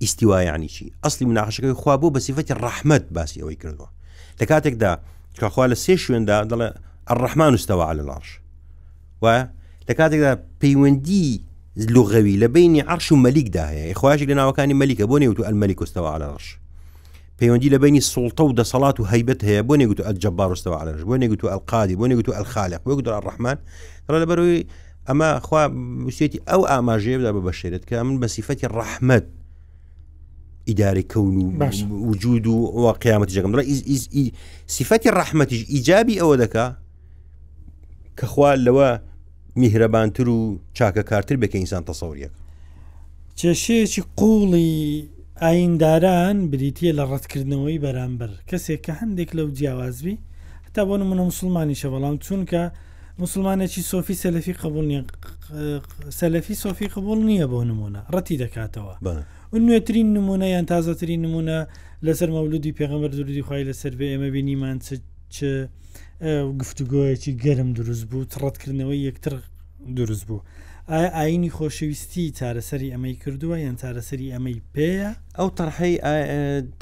[0.03, 3.89] ئیسیوایانی چی ئەسلی مناقشەکەی خوا بۆ بەسیفەتی ڕحمت باسی ئەوەی کردووە
[4.41, 4.93] لە کاتێکدا
[5.41, 6.69] کەخوا لە سێ شوێندا دەڵێ
[7.13, 8.31] الرحمان استەوە على العرش
[9.25, 9.37] وە
[9.89, 11.41] لە کاتێکدا پەیوەندی
[11.95, 16.11] لغەوی لە بینی عرش و مەلیکدا هەیە خواژی لە ناوەکانی مەلیکە بۆ نێوت و ئەلمەلیکستەوە
[16.17, 16.45] علاڕش
[17.41, 21.43] پەیوەندی لە بینی سڵتە و دەسەڵات و هەیبەت هەیە بۆ نێگووت ئەجببارستەوە علاش بۆ نێگووت
[21.45, 23.57] و ئەلقادی بۆ نێگووت و ئەلخالق بۆ گوتر ڕحمان
[24.11, 24.63] ڕە لە بەروی
[25.09, 25.63] ئەمە خوا
[26.09, 29.25] وسێتی ئەو ئاماژەیەدا بە بەشێت کە من بە سیفەتی ڕحمد
[30.69, 31.65] ئیداری کەون و
[32.11, 33.53] وجود و وا قیامەتی جەکەم
[34.77, 36.67] سیفەتی ڕحمەتیش ئیجابی ئەوە دەکا
[38.21, 38.91] کەخوا لەوە
[39.61, 42.33] میهرەبانتر و چاکەکارتر بکە ئینسان تەسەوریەک
[43.41, 44.71] چێشەیەکی قوڵی
[45.43, 50.17] ئاینداران بریتە لە ڕەتکردنەوەی بەرامبەر کەسێک کە هەندێک لەو جیاوازبی
[50.67, 52.63] هەتا بۆ منە مسلمانی شەوەڵام چونکە
[53.23, 55.03] مسلمانێکی سۆفی سەلفی قبول نیە
[56.21, 58.95] سەلفی سۆفی قبول نییە بۆ نمونە ڕەتی دەکاتەوە
[59.67, 61.59] نوێترین نمونە یان تازەترین نمونە
[62.07, 64.77] لەسەر مەولودی پێغەمەر درودی خی لەسەر بێ ئێمە بینیمان
[65.35, 65.39] چ
[66.59, 69.35] گفتوگۆیەکی گەرم دروست بوو ڕەتکردنەوەی یەکتر
[69.97, 70.41] دروست بوو
[70.89, 75.95] ئایا ئاینی خۆشەویستی چارەسەری ئەمەی کردووە یان چارەسەری ئەمەی پێەیە ئەو تەرحەی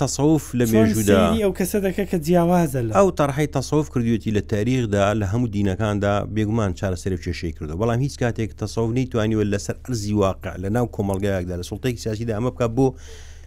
[0.01, 5.05] تەسەوف لە مێژودا ئەو کەسە دەکە کە جیاوازە لە ئەو تەرحەی تەسەوف کردوێتی لە تاریخدا
[5.21, 10.55] لە هەموو دینەکاندا بێگومان چارەسەری کێشەی کردو بەڵام هیچ کاتێک تەسەوف نەیتوانیوە لەسەر ئەرزی واقع
[10.63, 12.87] لە ناو کۆمەلگایەکدا لە سڵتێکی سیاسیدا ئەمە بکە بۆ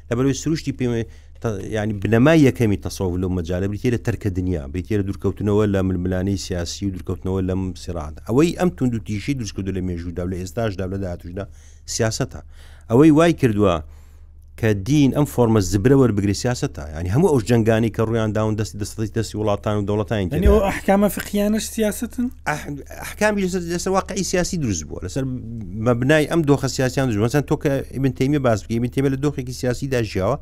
[0.09, 1.01] لەبەروی سروشتی پێمە
[1.45, 6.37] ینی بنەمای یەکەمی تەسەول و مەجاالە بریتێ لە تەرکە دنیا بریتێ لە دوورکەوتنەوە لە ململانەی
[6.37, 10.85] سیاسی و دوورکەوتنەوە لەم سران ئەوەی ئەم تون دو تیشی دوورکەوت لە مێژوودا لە ئێستاشدا
[10.93, 11.45] لە داهاتوشدا
[11.95, 12.39] سیاستە
[12.89, 13.75] ئەوەی وای کردووە
[14.61, 18.77] کە دین ئەم فۆرمە زبرەوە بگری سیاستە ینی هەموو ئەو جنگانی کە ڕویان داون دەستی
[18.81, 20.19] دەستی دەستی وڵاتان و دەوڵەتان
[20.69, 22.27] ئەحکامە فقییانش سیاستن
[23.01, 25.23] ئەحکامی لەسەر واقعی سیاسی دروست بووە لەسەر
[25.87, 27.71] مەبنای ئەم دۆخە سیاسیان دروست مەسەن تۆکە
[28.03, 30.37] من تەیمی باز بکە من تێمە لە دۆخێکی سیاسی داژیاوە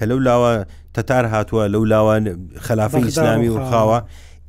[0.00, 4.00] کە لەو لاوە تەتار هاتووە لەو لاوان خلافی ئسلامی و خاوە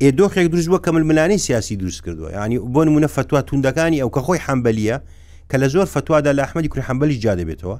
[0.03, 4.39] ئێ دۆخێک دروستوە کەململانی سیاسی دروست کردووە ینی بۆ نمونە فتووا توندەکانی ئەو کە خۆی
[4.47, 4.97] حەمبەلیە
[5.51, 7.77] کە لە زۆر فتووادا لە ئەحمەدی کوری حەمبەلی جا دەبێتەوە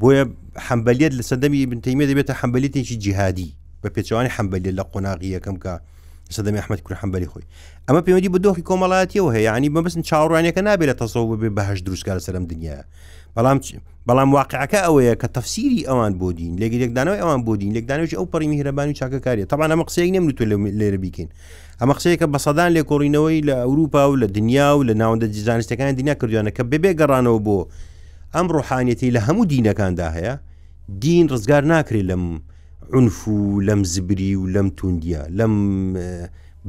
[0.00, 0.24] بۆیە
[0.68, 3.50] حەمبەلیت لە سەدەمی بنتەیمە دەبێتە حەمبەلیتێکی جیهادی
[3.82, 5.72] بە پێچوانی حەمبەلی لە قۆناغی یەکەم کە
[6.36, 7.44] سەدەمی ئەحمد کوور حەمبەلی خۆی
[7.90, 12.18] ئەمە پەیوەندی بە دۆخی کۆمەڵاتیەوە هەیە ینی بەبستن چاڕوانەکە نابێت لە تەسەوە بێ بەهش دروستکار
[12.26, 12.82] سەرم دنیاە
[13.36, 13.58] بەڵام
[14.08, 18.48] بەڵام واقعەکە ئەوەیە کە تەفسیری ئەوان بۆ دین لەگەرێکدانەوە ئەوان بۆ دین لەکدانەوەی ئەو پەڕی
[18.52, 20.44] میهرەبان و چاکەکاریە تاوان ئەمە قسەی نەمنوتو
[20.80, 21.28] لێرە بیکەین
[21.80, 25.92] ئەمە قسەیەکە بە سەدان لێ کۆڕینەوەی لە ئەوروپا و لە دنیا و لە ناوەندە جزانستەکانی
[26.00, 27.58] دنیا کردوانە کە ببێ گەڕانەوە بۆ
[28.34, 30.34] ئەم ڕوحانەتی لە هەموو دینەکاندا هەیە
[31.04, 32.24] دین ڕزگار ناکرێت لەم
[32.96, 35.54] عنف و لەم زبری و لەم توندیا لەم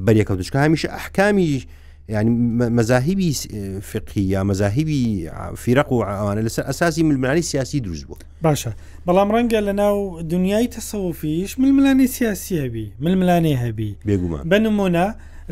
[0.05, 1.63] بەریەکە دوچکە هەمیشە ئەحکامیش
[2.09, 3.35] ینی مەزاهیبی
[3.81, 8.71] فقی یا مەزاهیبی فیرق و ئەوانە لەسەر ئەساسی ملمانی سیاسی دروست بوو باشە
[9.07, 15.05] بەڵام ڕەنگە لە ناو دنیای تەسەوفیش ململانی سیاسی هەبی ململانی هەبی بێگومان بنمونە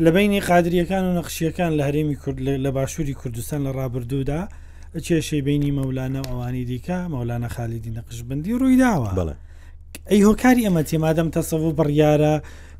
[0.04, 4.40] لە بینی قادریەکان و نەخشیەکان لە هەرێمی کورد لە باشووری کوردستان لە ڕابردوودا
[5.06, 9.34] کێشەی بینی مەولانە ئەوانی دیکە مەولانە خالیدی نەقشبندی ڕووی داوە بڵێ
[10.10, 12.34] ئەی هۆکاری ئەمە تێمادەم تەسەف و بڕیارە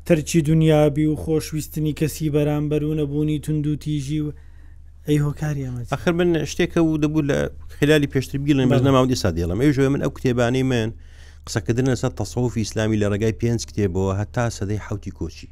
[0.07, 4.31] تەرچی دنیابی و خۆشویستنی کەسی بەرامبەر و نەبوونی تونند و تیژی و
[5.07, 9.87] ئەی هۆکاری ئەخر من شتێکە و دەبوو لە خلالی پێشتر بیڵێن بەزنەماوە دیسا دێڵم ئەوژێ
[9.93, 10.89] من ئەو کتێبانەی من
[11.47, 15.49] قسەکردن لەسەر تەسەوفی ئسلامی لە ڕگای پێنج کتێبەوە هەتا سەدەی حوتی کۆچی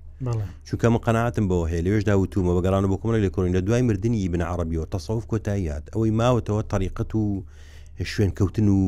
[0.67, 4.29] چونکە من قەنعاتم بەوە هەیە لەێشدا وتومە بەگەرانە بۆ کۆمەڵی لە کۆین لە دوای مردنی
[4.33, 7.43] بنعربیەوە تەسەوف کۆتاییات ئەوەی ماوەتەوە تەریقەت و
[8.13, 8.81] شوێن کەوتن و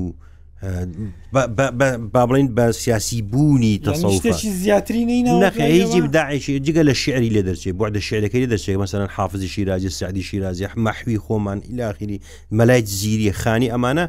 [1.34, 7.90] با بڵین بە سیاسی بوونی تەسەشی زیاتری نەخەیجی بداعشی جگە لە شعری لێ دەرچێت بۆ
[7.96, 12.22] دە شعرەکەی دەچێت مەسەرەن حافزی شیرازی سعدی شیرازی حمەحوی خۆمان ئیلاخیری
[12.58, 14.06] مەلای زیری خانی ئەمانە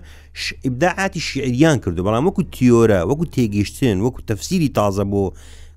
[0.67, 5.25] ئبداعاتی شعریان کردو بەڵام وەکو تیۆرە وەکو تێگەیشتن وەکو تەفسیری تازە بۆ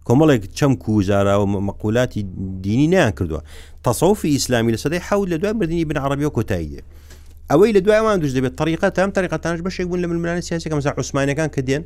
[0.07, 2.25] کۆمەڵێک چەم کوزارا و مەقولاتی
[2.63, 3.41] دینی نیان کردووە
[3.87, 6.81] تەسەوفی ئیسلامی لە سەدەی حەود لە دوای بردننی بن عربیە کۆتاییە.
[7.53, 11.49] ئەوەی لە دوایوان دوش دەبێت طریقە تام طریقەتانش بەشێک بوون لە منمانە سیاسەکە مەسا عوسمانەکان
[11.55, 11.83] کە دێن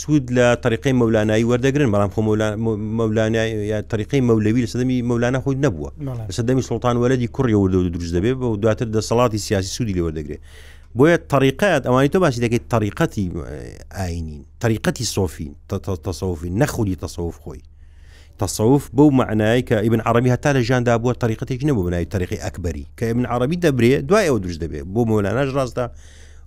[0.00, 2.20] سوود لە طریقی مەولانایی وەردەگرن بەڵام خۆ
[2.98, 3.50] مەولانای
[3.92, 5.90] طریقی مەولەوی لە سەدەمی مەولانە خۆی نەبووە
[6.28, 10.02] لە سەدەمی سڵتان وەلدی کوڕی وردە دروست دەبێت بە دواتر دە سەڵاتی سیاسی سوودی لە
[10.06, 10.40] وەردەگرێت
[10.98, 13.24] بۆیە طریقات ئەوانی تۆ باسی دەکەیت طریقەتی
[13.96, 15.52] ئاینین طریقەتی سۆفین
[16.06, 17.60] تەسەوفین نەخودی تەسەوف خۆی
[18.40, 22.84] تەسەوف بەو معنای کە ئیبن عربی هەتا لە ژیاندا بووە طریقەتێک نەبوو بنای تاریخی ئەکبەری
[22.98, 25.84] کە ئبن عربی دەبرێت دوای ئەو درست دەبێت بۆ مۆلاناش ڕاستە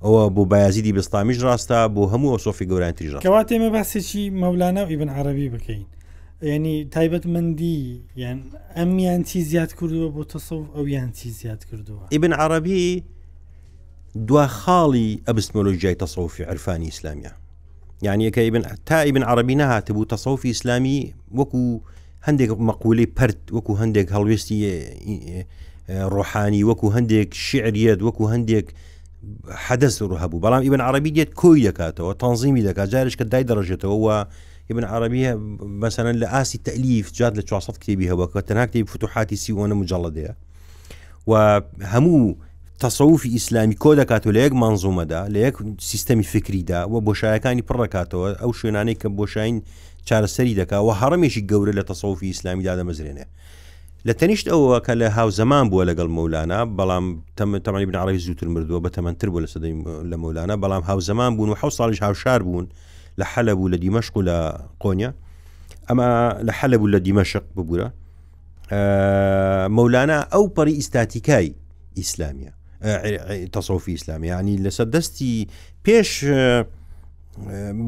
[0.03, 5.49] ئەوە بۆ بایازیدی بستامیش ڕاستە بۆ هەموو ئۆسۆفی گەورانتیژ کەوا تێمە باسێکی مەولانە ئیبن عربی
[5.53, 5.83] بکەین
[6.43, 7.79] ینی تایبەت مندی
[8.23, 8.39] یان
[8.75, 13.03] ئەمیان چی زیاد کردووە بۆ تەسەوف ئەویان چی زیاد کردووە ئیبن عربی
[14.27, 17.33] دوا خاڵی ئەبستمەلۆژیای تەسەوفی عرفانی ئیسلامیە
[18.01, 21.79] یعنی یەکە بن تائبن عربی نەهاتە بوو تەسەوفی ئیسلامی وەکو
[22.27, 24.57] هەندێک مەقولی پرت وەکو هەندێک هەڵوێستی
[26.15, 28.67] ڕۆحانی وەکو هەندێک شعریت وەکو هەندێک
[29.67, 34.17] حەدەس و هەبوو بەڵام ئیبن عربی دێت کۆی دەکاتەوە تەنزیمی دەکات جارش کە دای دەڕژێتەوە
[34.71, 35.31] ابن عربیە
[35.85, 40.33] مثلەن لە ئاسی تەلیف جات لە 400 کتێبی هەوە کە تەناکتێب فتوحاتی سیوانە مجاڵە دەیە
[41.27, 41.61] و
[41.93, 42.33] هەموو
[42.81, 45.55] تەسەوفی ئیسلامی کۆ دەکات و لە یەک مانزومەدا لە یەک
[45.89, 49.61] سیستەمی فکریدا و بۆشایەکانی پڕڕکاتەوە ئەو شوێنانەی کە بۆشاین
[50.07, 53.25] چارەسەری دەکا و هەرمێکی گەورە لە تەسەوفی ئیسلامیدا دەمەزرێنێ
[54.07, 57.05] لە تەنیشت ئەوە کە لە هاوزەمان بووە لەگەڵ مەولانە بەڵام
[57.65, 59.73] تەمانی بنعڕی زووتر مردووە بە تەمەتر بوو لە سەدەی
[60.11, 62.65] لە مەولانە بەڵام هاوزەمان بوون و حو ساڵیش هاوشار بوون
[63.19, 64.35] لە حەلە بوو لە دیمەشق و لە
[64.83, 65.11] قۆنیا
[65.89, 66.09] ئەمە
[66.47, 67.87] لە حەلە بوو لە دیمەشق ببوورە
[69.75, 71.47] مەولانە ئەو پەڕی ئیستاتیکای
[71.99, 72.51] ئیسلامیە
[73.53, 75.47] تەسەوفی ئسلامیانی لەسەر دەستی
[75.85, 76.09] پێش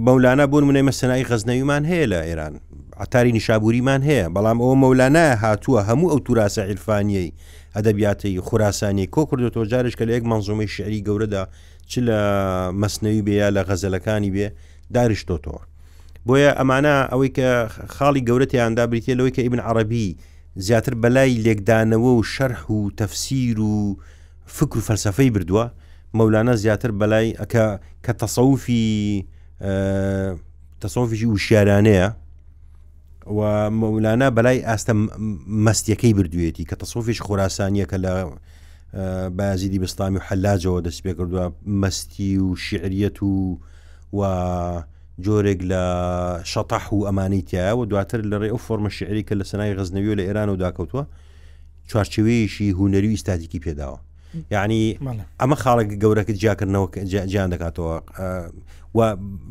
[0.05, 2.53] مەولانە بوون منێ مەسەنایی غەزنەویمان هەیە لە ئێران
[3.03, 7.33] عتاری نیشابوریمان هەیە بەڵام ئەوە مەولانە هاتووە هەموو ئەو توراسە عیرفانیەی
[7.75, 11.43] ئەدەبیاتی خوراسانی کۆ کردێتەوە جارش کە لە یەک منزومی شعری گەورەدا
[11.89, 12.19] چ لە
[12.81, 14.47] مەسنەوی بێ لە غەزلەکانی بێ
[14.95, 15.61] داریشتۆتەوە
[16.27, 17.49] بۆیە ئەمانە ئەوەی کە
[17.95, 20.07] خاڵی گەورەتیاندا بریتێ لەوەی کە ئیبن عربی
[20.65, 23.75] زیاتر بەلای لێکدانەوە و شەرح و تەفسیر و
[24.55, 25.67] فکر و فەلسفەی بردووە
[26.17, 27.65] مەولانە زیاتر بەلای ئەکە
[28.05, 29.25] کە تەسەوفی
[30.83, 32.07] تەسۆفیژی وشارانەیە
[33.37, 33.41] و
[33.81, 34.93] مەولانە بەلای ئاستە
[35.65, 38.13] مەستیەکەی بردوێتی کە تەسۆفیش خۆراسانیە کە لە
[39.37, 41.45] بازیدی بستامی و حەلاجەوە دەست پێ کردووە
[41.81, 43.59] مەستی و شعریەت و
[44.17, 44.21] و
[45.25, 45.83] جۆرێک لە
[46.51, 50.15] شەتەح و ئەمانی تایە و دواتر لە ڕێ ئەو فۆرمە شعری کە لە سنای غزنەوی
[50.19, 51.03] لە ئێران و داکەوتووە
[51.91, 53.99] چوارچوەیەشی هوەری و ئستاتیکی پێداوە
[54.51, 54.97] یعنی
[55.41, 56.87] ئەمە خاڵک گەورەکە جیاکردنەوە
[57.31, 57.95] جیان دەکاتەوە
[58.97, 58.99] و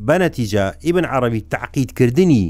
[0.09, 2.45] بەنەتیجا ئیبن عربی تعقیدکردنی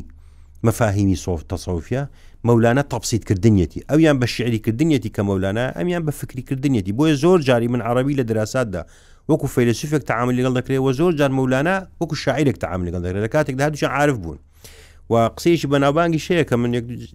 [0.66, 2.02] مەفاهیمی سۆف تەسەوفە
[2.46, 8.14] مەولانە تەپسیدکردنیەتی ئەویان بە شعریکردنیەتی کە مەولانە ئەمیان بە فکریکردنیەتی بۆیە زۆر جاری من عربی
[8.20, 8.82] لە دراساتدا
[9.30, 13.62] وەکو فەیلسوفێک تعامل لەگەڵ دەکرێتەوە زۆر جار مەولانە وەکو شاعرێک تعامل لەگەڵ دەکرێت لە کاتێکدا
[13.68, 14.38] هەدوش عاعرف بوون
[15.12, 16.70] و قسەیەکی بەناوبانگی شەیە کە من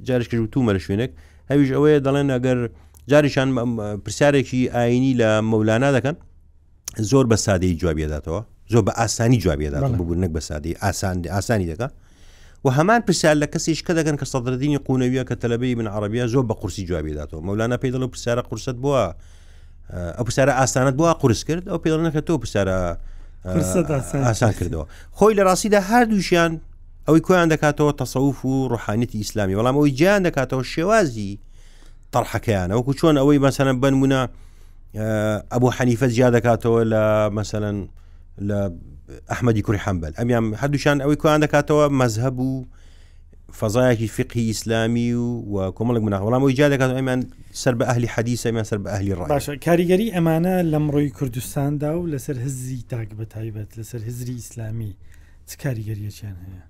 [0.08, 1.12] جارش کرد تومەرە شوێنێک
[1.52, 2.60] هەویش ئەوەیە دەڵێن ئەگەر
[3.10, 3.50] جاریشان
[4.06, 6.16] پرسیارێکی ئاینی لە مەولانا دەکەن
[7.00, 11.88] زۆر بە سادەی جوابیداتەوە زۆر بە ئاسانی جوابیدات ببوون نەک بە سادی ئاسان ئاسانی دەکە
[12.66, 16.46] و هەمان پرسیار لە کەسیش کە دەگەن کە سەدردینی قونەویە کە تەلبی من عربیا زۆر
[16.50, 19.16] بە قورسی جوابیداتەوە مەولانا پێی دەڵ پرسیارە قورست بووە
[20.18, 22.98] ئەو پرسیارە ئاسانت بووە قرس کرد ئەو پێڵ نەکە تۆ پرسیارە
[24.26, 24.86] ئاسان کردەوە
[25.18, 26.52] خۆی لە ڕاستیدا هەردووشیان
[27.08, 31.38] ئەوەی کۆیان دەکاتەوە تەسەوف و ڕحانەتی ئیسلامی وەڵام ئەوی جیان دەکاتەوە شێوازی
[32.16, 34.22] تەرحەکەیان ئەوکو چۆن ئەوەی مەسەەن بنمونە
[35.54, 37.04] ئەبوو حەنیفە زیاد دەکاتەوە لە
[37.38, 37.78] مەسەەن
[38.48, 38.60] لە
[39.32, 42.66] ئەحمەدی کوری حەمبل ئەمیان هەردووشان ئەوەی کویان دەکاتەوە مەزهب و
[43.60, 47.20] فەزایەکی فقی ئیسلامی و و کۆمەڵک مناوەڵام و جا دەکات ئەمان
[47.62, 52.38] سەر بە ئەهلی حەدیسەمان سەر بە ئەهلی ڕاش کاریگەری ئەمانە لەم ڕۆی کوردستاندا و لەسەر
[52.46, 54.94] هزی تاک بەتایبەت لەسەر هزری ئیسلامی
[55.50, 56.64] چ کاریگەریەکیان هەیە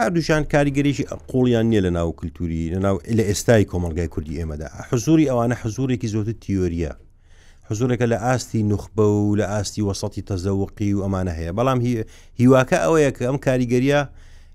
[0.00, 5.54] هەردووشان کاریگەریشی قوڵیان نییە لە ناو کللتوری لەناو لە ئێستای کۆمەلگای کوردی ئێمەدا حزوری ئەوانە
[5.62, 6.92] حزورێکی زۆتر تیۆریە
[7.70, 11.78] حزورێکە لە ئاستی نوخبە و لە ئاستی وەسەتی تەزەوقی و ئەمانە هەیە بەڵام
[12.40, 14.00] هیواکە ئەوەیە کە ئەم کاریگەریە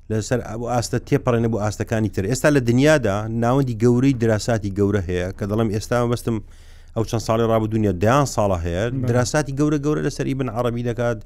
[0.09, 5.27] لەسەر ئەو ئاستە تێپەڕێنە بۆ ئاستەکانی تر ئێستا لە دنیادا ناوەندی گەورەی دراساتی گەورە هەیە
[5.37, 6.37] کە دەڵم ئێستا بەستم
[6.95, 10.83] ئەو چەند ساڵی ڕابوو دنیا دایان ساڵە هەیە دراساتی گەورە گەورە لە سەری بن عربی
[10.83, 11.17] دەکات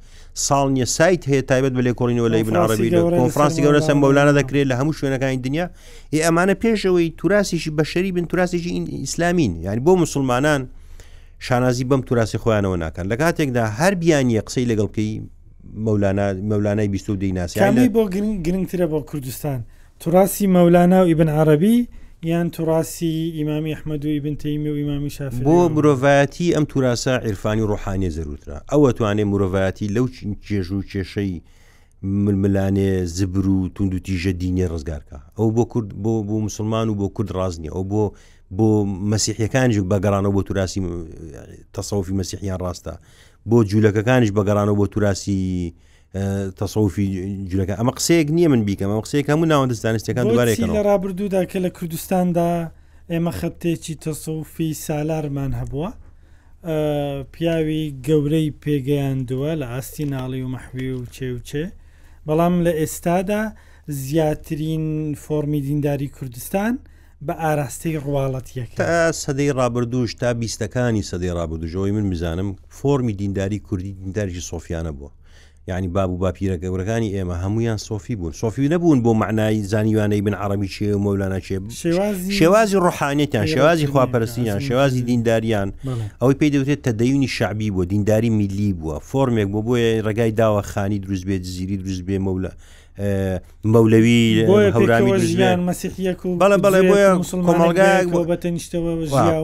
[0.48, 4.68] ساڵ نیە سایت هەیە تایبەت بە لێکۆڵینەوە لە بن عربی کۆفرانسی گەورە سم بەولانە دەکرێت
[4.72, 5.66] لە هەموو شوێنەکانی دنیا
[6.14, 8.72] ێ ئەمانە پێشەوەی توراسیشی بەشەری بن توراسیشی
[9.04, 10.70] ئیسلامین یعنی بۆ مسلمانان
[11.40, 15.16] شانازی بەم توراسی خۆیانەوە ناکەن لە کاتێکدا هەر بیانیە قسەی لەگەڵکەی
[16.50, 18.02] مەولانای بیست و دەی ناسی بۆ
[18.46, 19.60] گرنگترە بۆ کوردستان
[20.00, 21.88] توراسی مەولانا و ئیبن عربی
[22.26, 28.10] یان توڕاستی ئیمامی ئەحمەدووی بنتەیمی و ئیمامی شاف بۆ مرۆڤایەتی ئەم توراسا عرفانی و ڕحانێ
[28.18, 30.08] زەروترا ئەوە توانێت مرۆڤایەتی لەو
[30.46, 31.42] چێژ و کێشەی
[32.04, 36.96] ململانێ زبر و تونند و تیژە دینی ڕزگارکە ئەو بۆ کورد بۆ بۆ مسلمان و
[36.96, 38.04] بۆ کورد ڕازنی ئەو بۆ
[38.58, 38.68] بۆ
[39.12, 40.80] مەسیحیەکانش بەگەڕانەوە بۆ توراسی
[41.76, 42.94] تەسەوفی مەسیحیان ڕاستە
[43.50, 45.74] بۆ جوولەکەکانش بەگەڕانەوە بۆ توراسی
[46.60, 47.08] تەسەوفی
[47.52, 51.58] جوەکە ئەمە قسەیەک نییە من بیکەم ئەم قسەیە هەموو ناوەندە زانستەکان دوبارێک لە رابرردوودا کە
[51.66, 52.52] لە کوردستاندا
[53.12, 55.90] ئێمە خەتێکی تەسەوفی سالارمان هەبووە
[57.34, 61.66] پیاوی گەورەی پێگەیاندووە لە ئاستی ناڵی و مەحوی و چێوچێ
[62.28, 63.42] بەڵام لە ئێستادا
[64.08, 64.86] زیاترین
[65.24, 66.74] فۆمی دینداری کوردستان
[67.28, 72.50] بە ئاراستەی ڕواڵەتیەکە تا سەدەی رابرردوش تا بیستەکانی سەدەی رابرردوژەوەی من بزانم
[72.80, 75.12] فۆمی دینداری کوردی دیندارژی سۆفیانە بووە
[75.68, 80.34] یعنی باب و باپیرە گەورەکانی ئێمە هەمویان سۆفی بوون سۆفی نەبوون بۆ معنای زانیوانەی بن
[80.34, 81.54] عربی چێ و مەولانە چێ
[82.40, 85.74] شێوازی ڕحانێتیان شێوازی خواپەرستیان شێوازی دینداریان
[86.22, 91.24] ئەوەی پێی دەوتێت تەدەیونی شعبی بۆ دینداری میلی بووە فۆرمێک بۆ بۆیە ڕێگای داوەخانی دروست
[91.28, 92.52] بێت زیری دروست بێ مەولە
[93.64, 94.44] مەولەوی
[94.76, 95.70] هەورامی ژیان
[96.42, 98.08] بەڵە بەڵێ بۆە کۆمەلگایك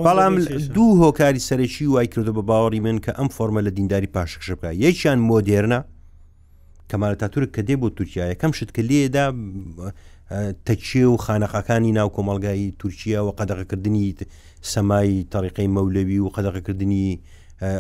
[0.08, 0.34] بەڵام
[0.76, 5.20] دوو هۆکاری سەرەکی وای کردو بە باوەڕی من کە ئەم فۆرمە لە دینداری پاشەکشەکە یەکیان
[5.30, 5.80] مۆدێرنە
[6.92, 9.26] کەمالە تاتورک کە دێ بۆ تورکیا یەکەم شت کە لێدا
[10.68, 14.06] تەچێ و خانەقەکانی ناو کۆمەلگایی تورکیا و قەدەغەکردنی
[14.74, 17.08] سەمای تاریقی مەولەوی و قەدەغەکردنی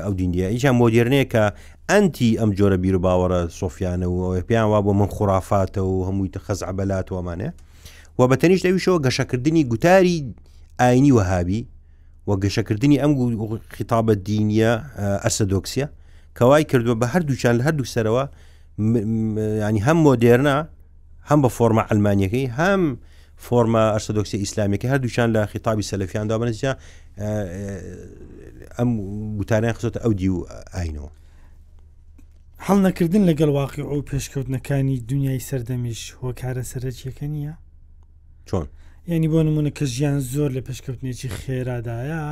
[0.03, 1.43] ئەو دیندە ئیجان مۆدیێرنەیە کە
[1.91, 6.31] ئەنتی ئەم جۆرە بیر و باوەڕە سۆفیانە و پێیان وا بۆ من خوراافاتە و هەمووی
[6.45, 7.49] خەز عبلات ومانێ
[8.19, 10.17] و بە تەنیشت ئەویشەوە گەشەکردنی گوتاری
[10.79, 11.61] ئاینی وهابی
[12.27, 13.11] و گەشەکردنی ئەم
[13.75, 14.71] خیتابە دینیە
[15.25, 15.87] ئەسەدۆکسیە
[16.37, 18.25] کەوای کردووە بە هەردووچان لە هەردوو سەرەوە
[18.79, 20.57] ینی هەم مۆدێرنا
[21.29, 22.81] هەم بە فۆرمە ئەلمانیەکەی هەم
[23.45, 26.71] فۆرمە ئەرسەدۆکسی ئیسلامیەکە هەردووچان لە خیتابی سەلفیاندا بنجیا
[28.77, 28.89] ئەم
[29.39, 30.39] وتانیان خستە ئەو دی و
[30.75, 31.11] ئاینەوە
[32.65, 37.53] هەڵ نەکردن لەگەڵ واقعی ئەو پێشکەوتنەکانی دنیای سەردەمیش هۆکارە سەرەکیەکە نییە
[38.49, 38.65] چۆن
[39.15, 42.23] ینی بۆ نمونە کە ژیان زۆر لە پێشکەوتنێکی خێرادایە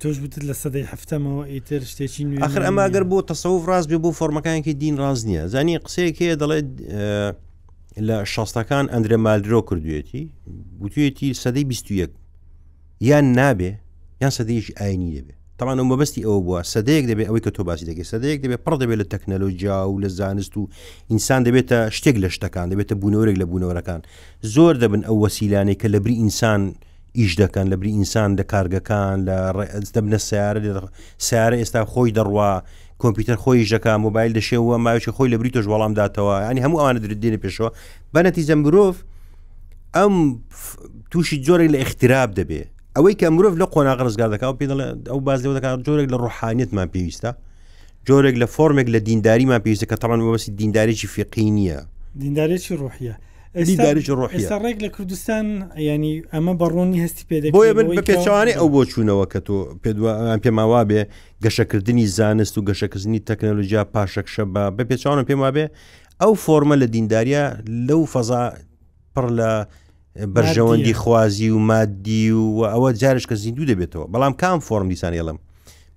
[0.00, 4.10] تۆش بتت لە سەدەی هەفتەمەوە ئیتر شتێکی نوێ آخر ئەماگەر بۆ تەسەوف ڕاست بێ بۆ
[4.18, 6.66] فۆرمەکانکی دین ڕاز نییە زانی قسەیەک هەیە دەڵێت
[8.06, 10.24] لە شەستەکان ئەندرێ مالدرۆ کردوێتی
[10.80, 12.10] گوتوێتی سەدەی 21
[13.10, 13.72] یان نابێ
[14.22, 18.04] یان سەدەیش ئاینی دەبێت تاوان مەبستی ئەوە بووە سەدەیەک دەبێت ئەوەی کە تۆ باسی دەکەی
[18.12, 20.68] سەدەیەک دەبێت پڕ دەبێت لە تەکنەلۆجیا و لە زانست و
[21.10, 24.00] ئینسان دەبێتە شتێک لە شتەکان دەبێتە بوونەوەرێک لە بوونەوەەکان
[24.54, 26.62] زۆر دەبن ئەو وەسیلانەی کە لە بری ئینسان
[27.16, 29.36] ئیش دەکەن لە بری ئینسان لە کارگەکان لە
[29.94, 30.88] دەبنە سیارە
[31.28, 32.52] سیارە ئێستا خۆی دەڕوا
[33.02, 37.00] کۆمپیوتەر خۆی ژەکە مۆبایل دەشێوە ماوچی خۆی لە بری تۆش وەڵام داتەوە ینی هەموو ئەوانە
[37.04, 37.70] درێنێ پێشەوە
[38.14, 38.94] بەەتی زەمبرۆڤ
[39.96, 40.14] ئەم
[41.10, 42.62] تووشی جۆرێک لە اختراب دەبێ
[42.96, 44.64] ئەوەی کە مرۆڤ لە قۆناغ ڕزگار دەکەەوە پێ
[45.10, 47.30] ئەو باز دەکات جۆرێک لە ڕحانیتمان پێویستە
[48.08, 51.80] جۆرێک لە فۆرمێک لە دینداریمان پێویستە کە تەوان وەسی دینداریی فقی نییە
[52.22, 53.14] دیندارێکی ڕۆحیە
[53.54, 55.46] داریش ڕۆحی ئێستا ڕێک لە کوردستان
[55.88, 60.38] ینی ئەمە بەڕۆنی هەستی پێ بۆیە من بە پێچوانێ ئەو بۆ چوونەوە کە تۆ پێیان
[60.44, 61.00] پێماوا بێ
[61.44, 65.64] گەشەکردنی زانست و گەشەکردنی تەکنەلوژیا پاشەکشە بە بە پێچوانە پێم وابێ
[66.22, 67.44] ئەو فۆرمە لە دینداریە
[67.88, 68.44] لەو فەزا
[69.14, 69.50] پڕ لە
[70.34, 75.38] بەرژەوەندی خوازی و مادی و ئەوە جارش کە زیندوو دەبێتەوە بەڵام کام فۆرم دیسان ئێڵم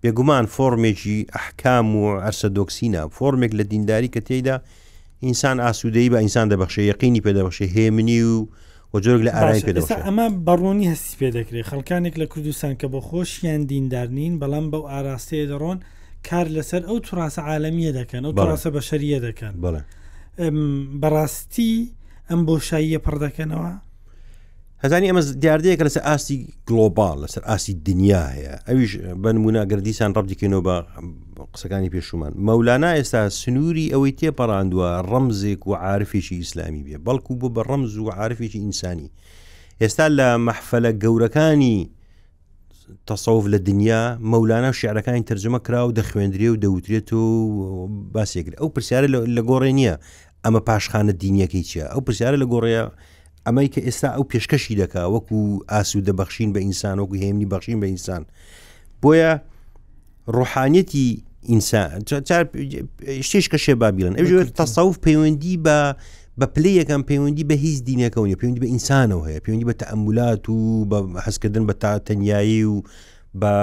[0.04, 4.58] بێگومان فۆرمێکی ئەحکام و ئەرسە دۆکسینە فۆرمێک لە دینداری کە تێیدا
[5.24, 8.22] ئینسان ئاسوودەی بە ئینسان دەبخشێ یقینی پێدەبخشێ هێمنی
[8.94, 9.72] و جۆرگ لە ئارای پێ
[10.08, 15.46] ئەمە بەڕوونی هەستی پێ دەکرێت خەکانێک لە کوردستان کە بە خۆشیان دیندارنین بەڵام بەو ئاراستەیە
[15.52, 15.78] دەڕۆن
[16.30, 19.82] کار لەسەر ئەو تراسە عاالمیە دەکەن ئەو تراسە بە شەریە دەکەن بەڵێ
[21.02, 21.74] بەڕاستی
[22.30, 23.72] ئەم بۆشاییە پڕ دەکەنەوە
[24.86, 26.38] هەزانی ئەمە دیاردەیەکە لەسەر ئاسی
[26.70, 28.94] گلۆبال لەسەر ئاسی دنیا هەیە ئەویش
[29.24, 30.76] بنموناگردیسان ڕبدیکەینەوە بە
[31.54, 37.62] قسەکانی پێشومان مەولانا ئێستا سنووری ئەوەی تێپەڕاندووە ڕەمزێک و عاعرفێکی ئیسلامی بێ بەڵکو بۆ بە
[37.70, 39.10] ڕەمز و عاعرفێکی ئینسانی
[39.82, 41.78] ئێستا لە مەحفەلە گەورەکانی
[43.10, 47.24] تەسەوف لە دنیا مەولانا شعرەکانی ترجمە کرا و دەخوێندرێ و دەوترێت و
[48.16, 49.96] باسێکرد ئەو پرسیارە لە گۆڕێ نییە
[50.46, 52.86] ئەمە پاشخانە دینیەکەی چیە ئەو پرسیارە لە گۆڕەیە
[53.48, 57.84] ئەمەی کە ئێستا ئەو پێشکەشی دەکا وەکو ئاسوودە بەخشین بە ئینسان وەکو هێمنی بەخشین بە
[57.92, 58.24] ئینسان
[59.02, 59.32] بۆیە
[60.38, 61.08] ڕحانەتی
[61.50, 62.00] ئینسان
[63.28, 65.78] شتێش کە شێ بابیڵن ئەو تەساوف پەیوەندی بە
[66.40, 70.58] بە پلەیەکەم پەیوەندی بە هیچ دینەکەونی پەیوەندی بە ئینسانەوە هەیە پەیوەندی بە تەمولات و
[70.92, 72.76] بە حەزکردن بە تاتەنیایی و
[73.42, 73.54] بە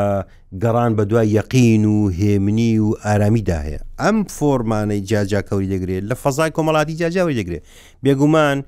[0.62, 6.50] گەڕان بە دوای یەقین و هێمنی و ئارامیدا هەیە ئەم فۆرمانەی جاجاکەوری دەگرێت لە فەزای
[6.56, 7.62] کۆمەڵاتی جاجاوی دەگرێت
[8.04, 8.58] بێگومان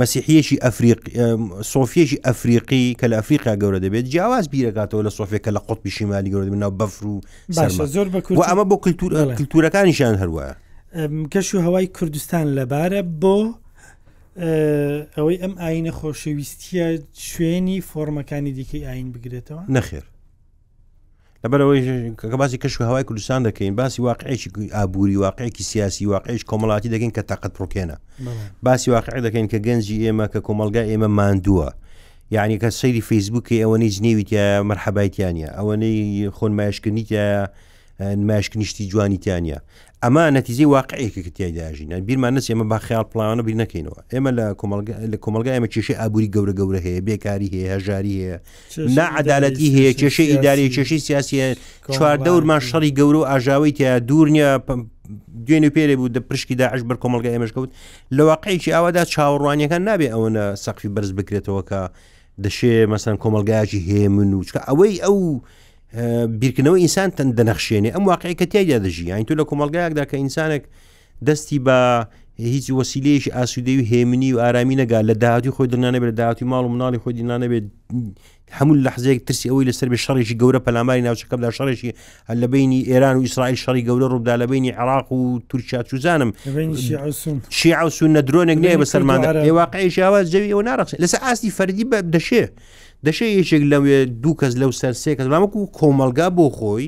[0.00, 0.98] مەسیحیەکی ئەفریق
[1.72, 6.50] سۆفیەکی ئەفریقی کە لە ئەفریقا گەورە دەبێت جیاواز بیرەکاتەوە لە سۆفێکە لە قوتبی شیمالی گەورە
[6.54, 7.14] بناو بەفر و
[7.94, 8.76] زۆر بە ئەمە بۆ
[9.36, 10.48] کللتورەکانیشان هەروە
[11.32, 13.36] کەش و هەوای کوردستان لەبارە بۆ
[15.16, 16.86] ئەوەی ئەم ئاینە خۆشەویستیە
[17.30, 20.04] شوێنی فۆرمەکانی دیکەی ئاین بگرێتەوە نەخێر
[21.42, 27.12] لەبەرەوەی باسی کەش و هەوای کوردستان دەکەین باسی واقعێکی ئابووری واقعێکی سیاسی واقعش کۆمەڵاتی دەکەین
[27.16, 27.96] کە تااقت پڕکێنە
[28.62, 31.68] باسی واقع دەکەین کە گەنجی ئێمە کە کۆمەلگا ئێمە ماندووە
[32.30, 35.98] یعنی کە سەیری فیسبوکی ئەوەنەی جنێویتە مەرحەبایتیانە ئەوەنەی
[36.36, 37.22] خۆنمایشکردنیتە
[38.22, 39.58] نمایشکنیشتی جوانیتیانە
[40.02, 44.46] ئەمە نەتیزی واقعەیەکی تیایداژینە بیرمان نسی ئمە با خیال پلاوانە بیر نەکەینەوە ئێمە لە
[45.24, 48.36] کۆمەلگا ئێمە کێشەی ئابووری گەورە گەورە هەیە بێکاری هەیە هەژاری هەیە
[48.96, 51.46] نعدالەتی هەیە کێشەی ئیداری کێشەی سیاسیە
[51.94, 54.50] چواردەورمان شەڕی گەورە و ئاژاوی تیا دورنیا
[55.46, 57.70] دوێنێ پێێ بوو دەپشکی داعش بەر کۆمەلگا ئێمەشکەوت
[58.16, 61.80] لە واقعیکی ئاوادا چاوەڕوانیەکان نابێ ئەوەنە سەقفی بەرز بکرێتەوە کە
[62.44, 65.16] دەشێ مەسەن کۆمەلگایکی هێمن و چکە ئەوەی ئەو
[66.40, 70.64] بیرکردنەوە ئینسان تەندە نەخشێنێ ئەم واقعی کە تیادا دەژی یان تۆ لە کۆمەلگایەکدا کە ئینسانێک
[71.26, 71.78] دەستی بە
[72.54, 76.64] هیچ وەسیلەیەش ئاسوودەی و هێمنی و ئارامی نەگا لە داهاتی خۆی دنانە بێت داهاتی ماڵ
[76.68, 77.64] و مناڵی خۆی دینانە بێت
[78.58, 81.90] هەموو لە حزەیەک ترسی ئەوەی لەسەر بێ شەڕێکی گەورە پەلاماری ناوچەکەمدا شەڕێکی
[82.28, 86.30] هە لە بینی ئێران و ئیسرائیل شەڕی گەورە ڕوودا لە بینی عراق و تورکیا چوزانم
[87.58, 91.98] شیعوسون نە درۆنێک نەیە بە سەرماندا ێواقعی شاواز جەوی ئەو ناڕخ لەسەر ئاستی فەردی بە
[92.14, 92.44] دەشێ
[93.06, 96.86] دەشێ یەکێک لەوێ دوو کەس لەو سەر سێ کەس مامەکو و کۆمەلگا بۆ خۆی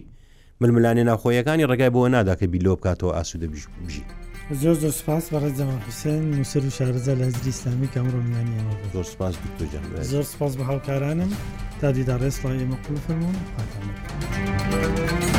[0.61, 3.67] ململانێ ناخۆیەکانی ڕێگای بۆ نادا کە بیلۆ بکاتەوە ئاسوودە بژی
[4.63, 8.53] زۆر زۆر سپاس بەڕێ زەمان حوسێن نووسەر و شارزە لە هزری ئسلامی کامڕۆمانانی
[8.95, 9.35] زۆر سپاس
[10.13, 11.31] زۆر سپاس بە هاوکارانم
[11.81, 15.34] تا دیداڕێ سڵی ئێمە قوفەرمون پاکەمە.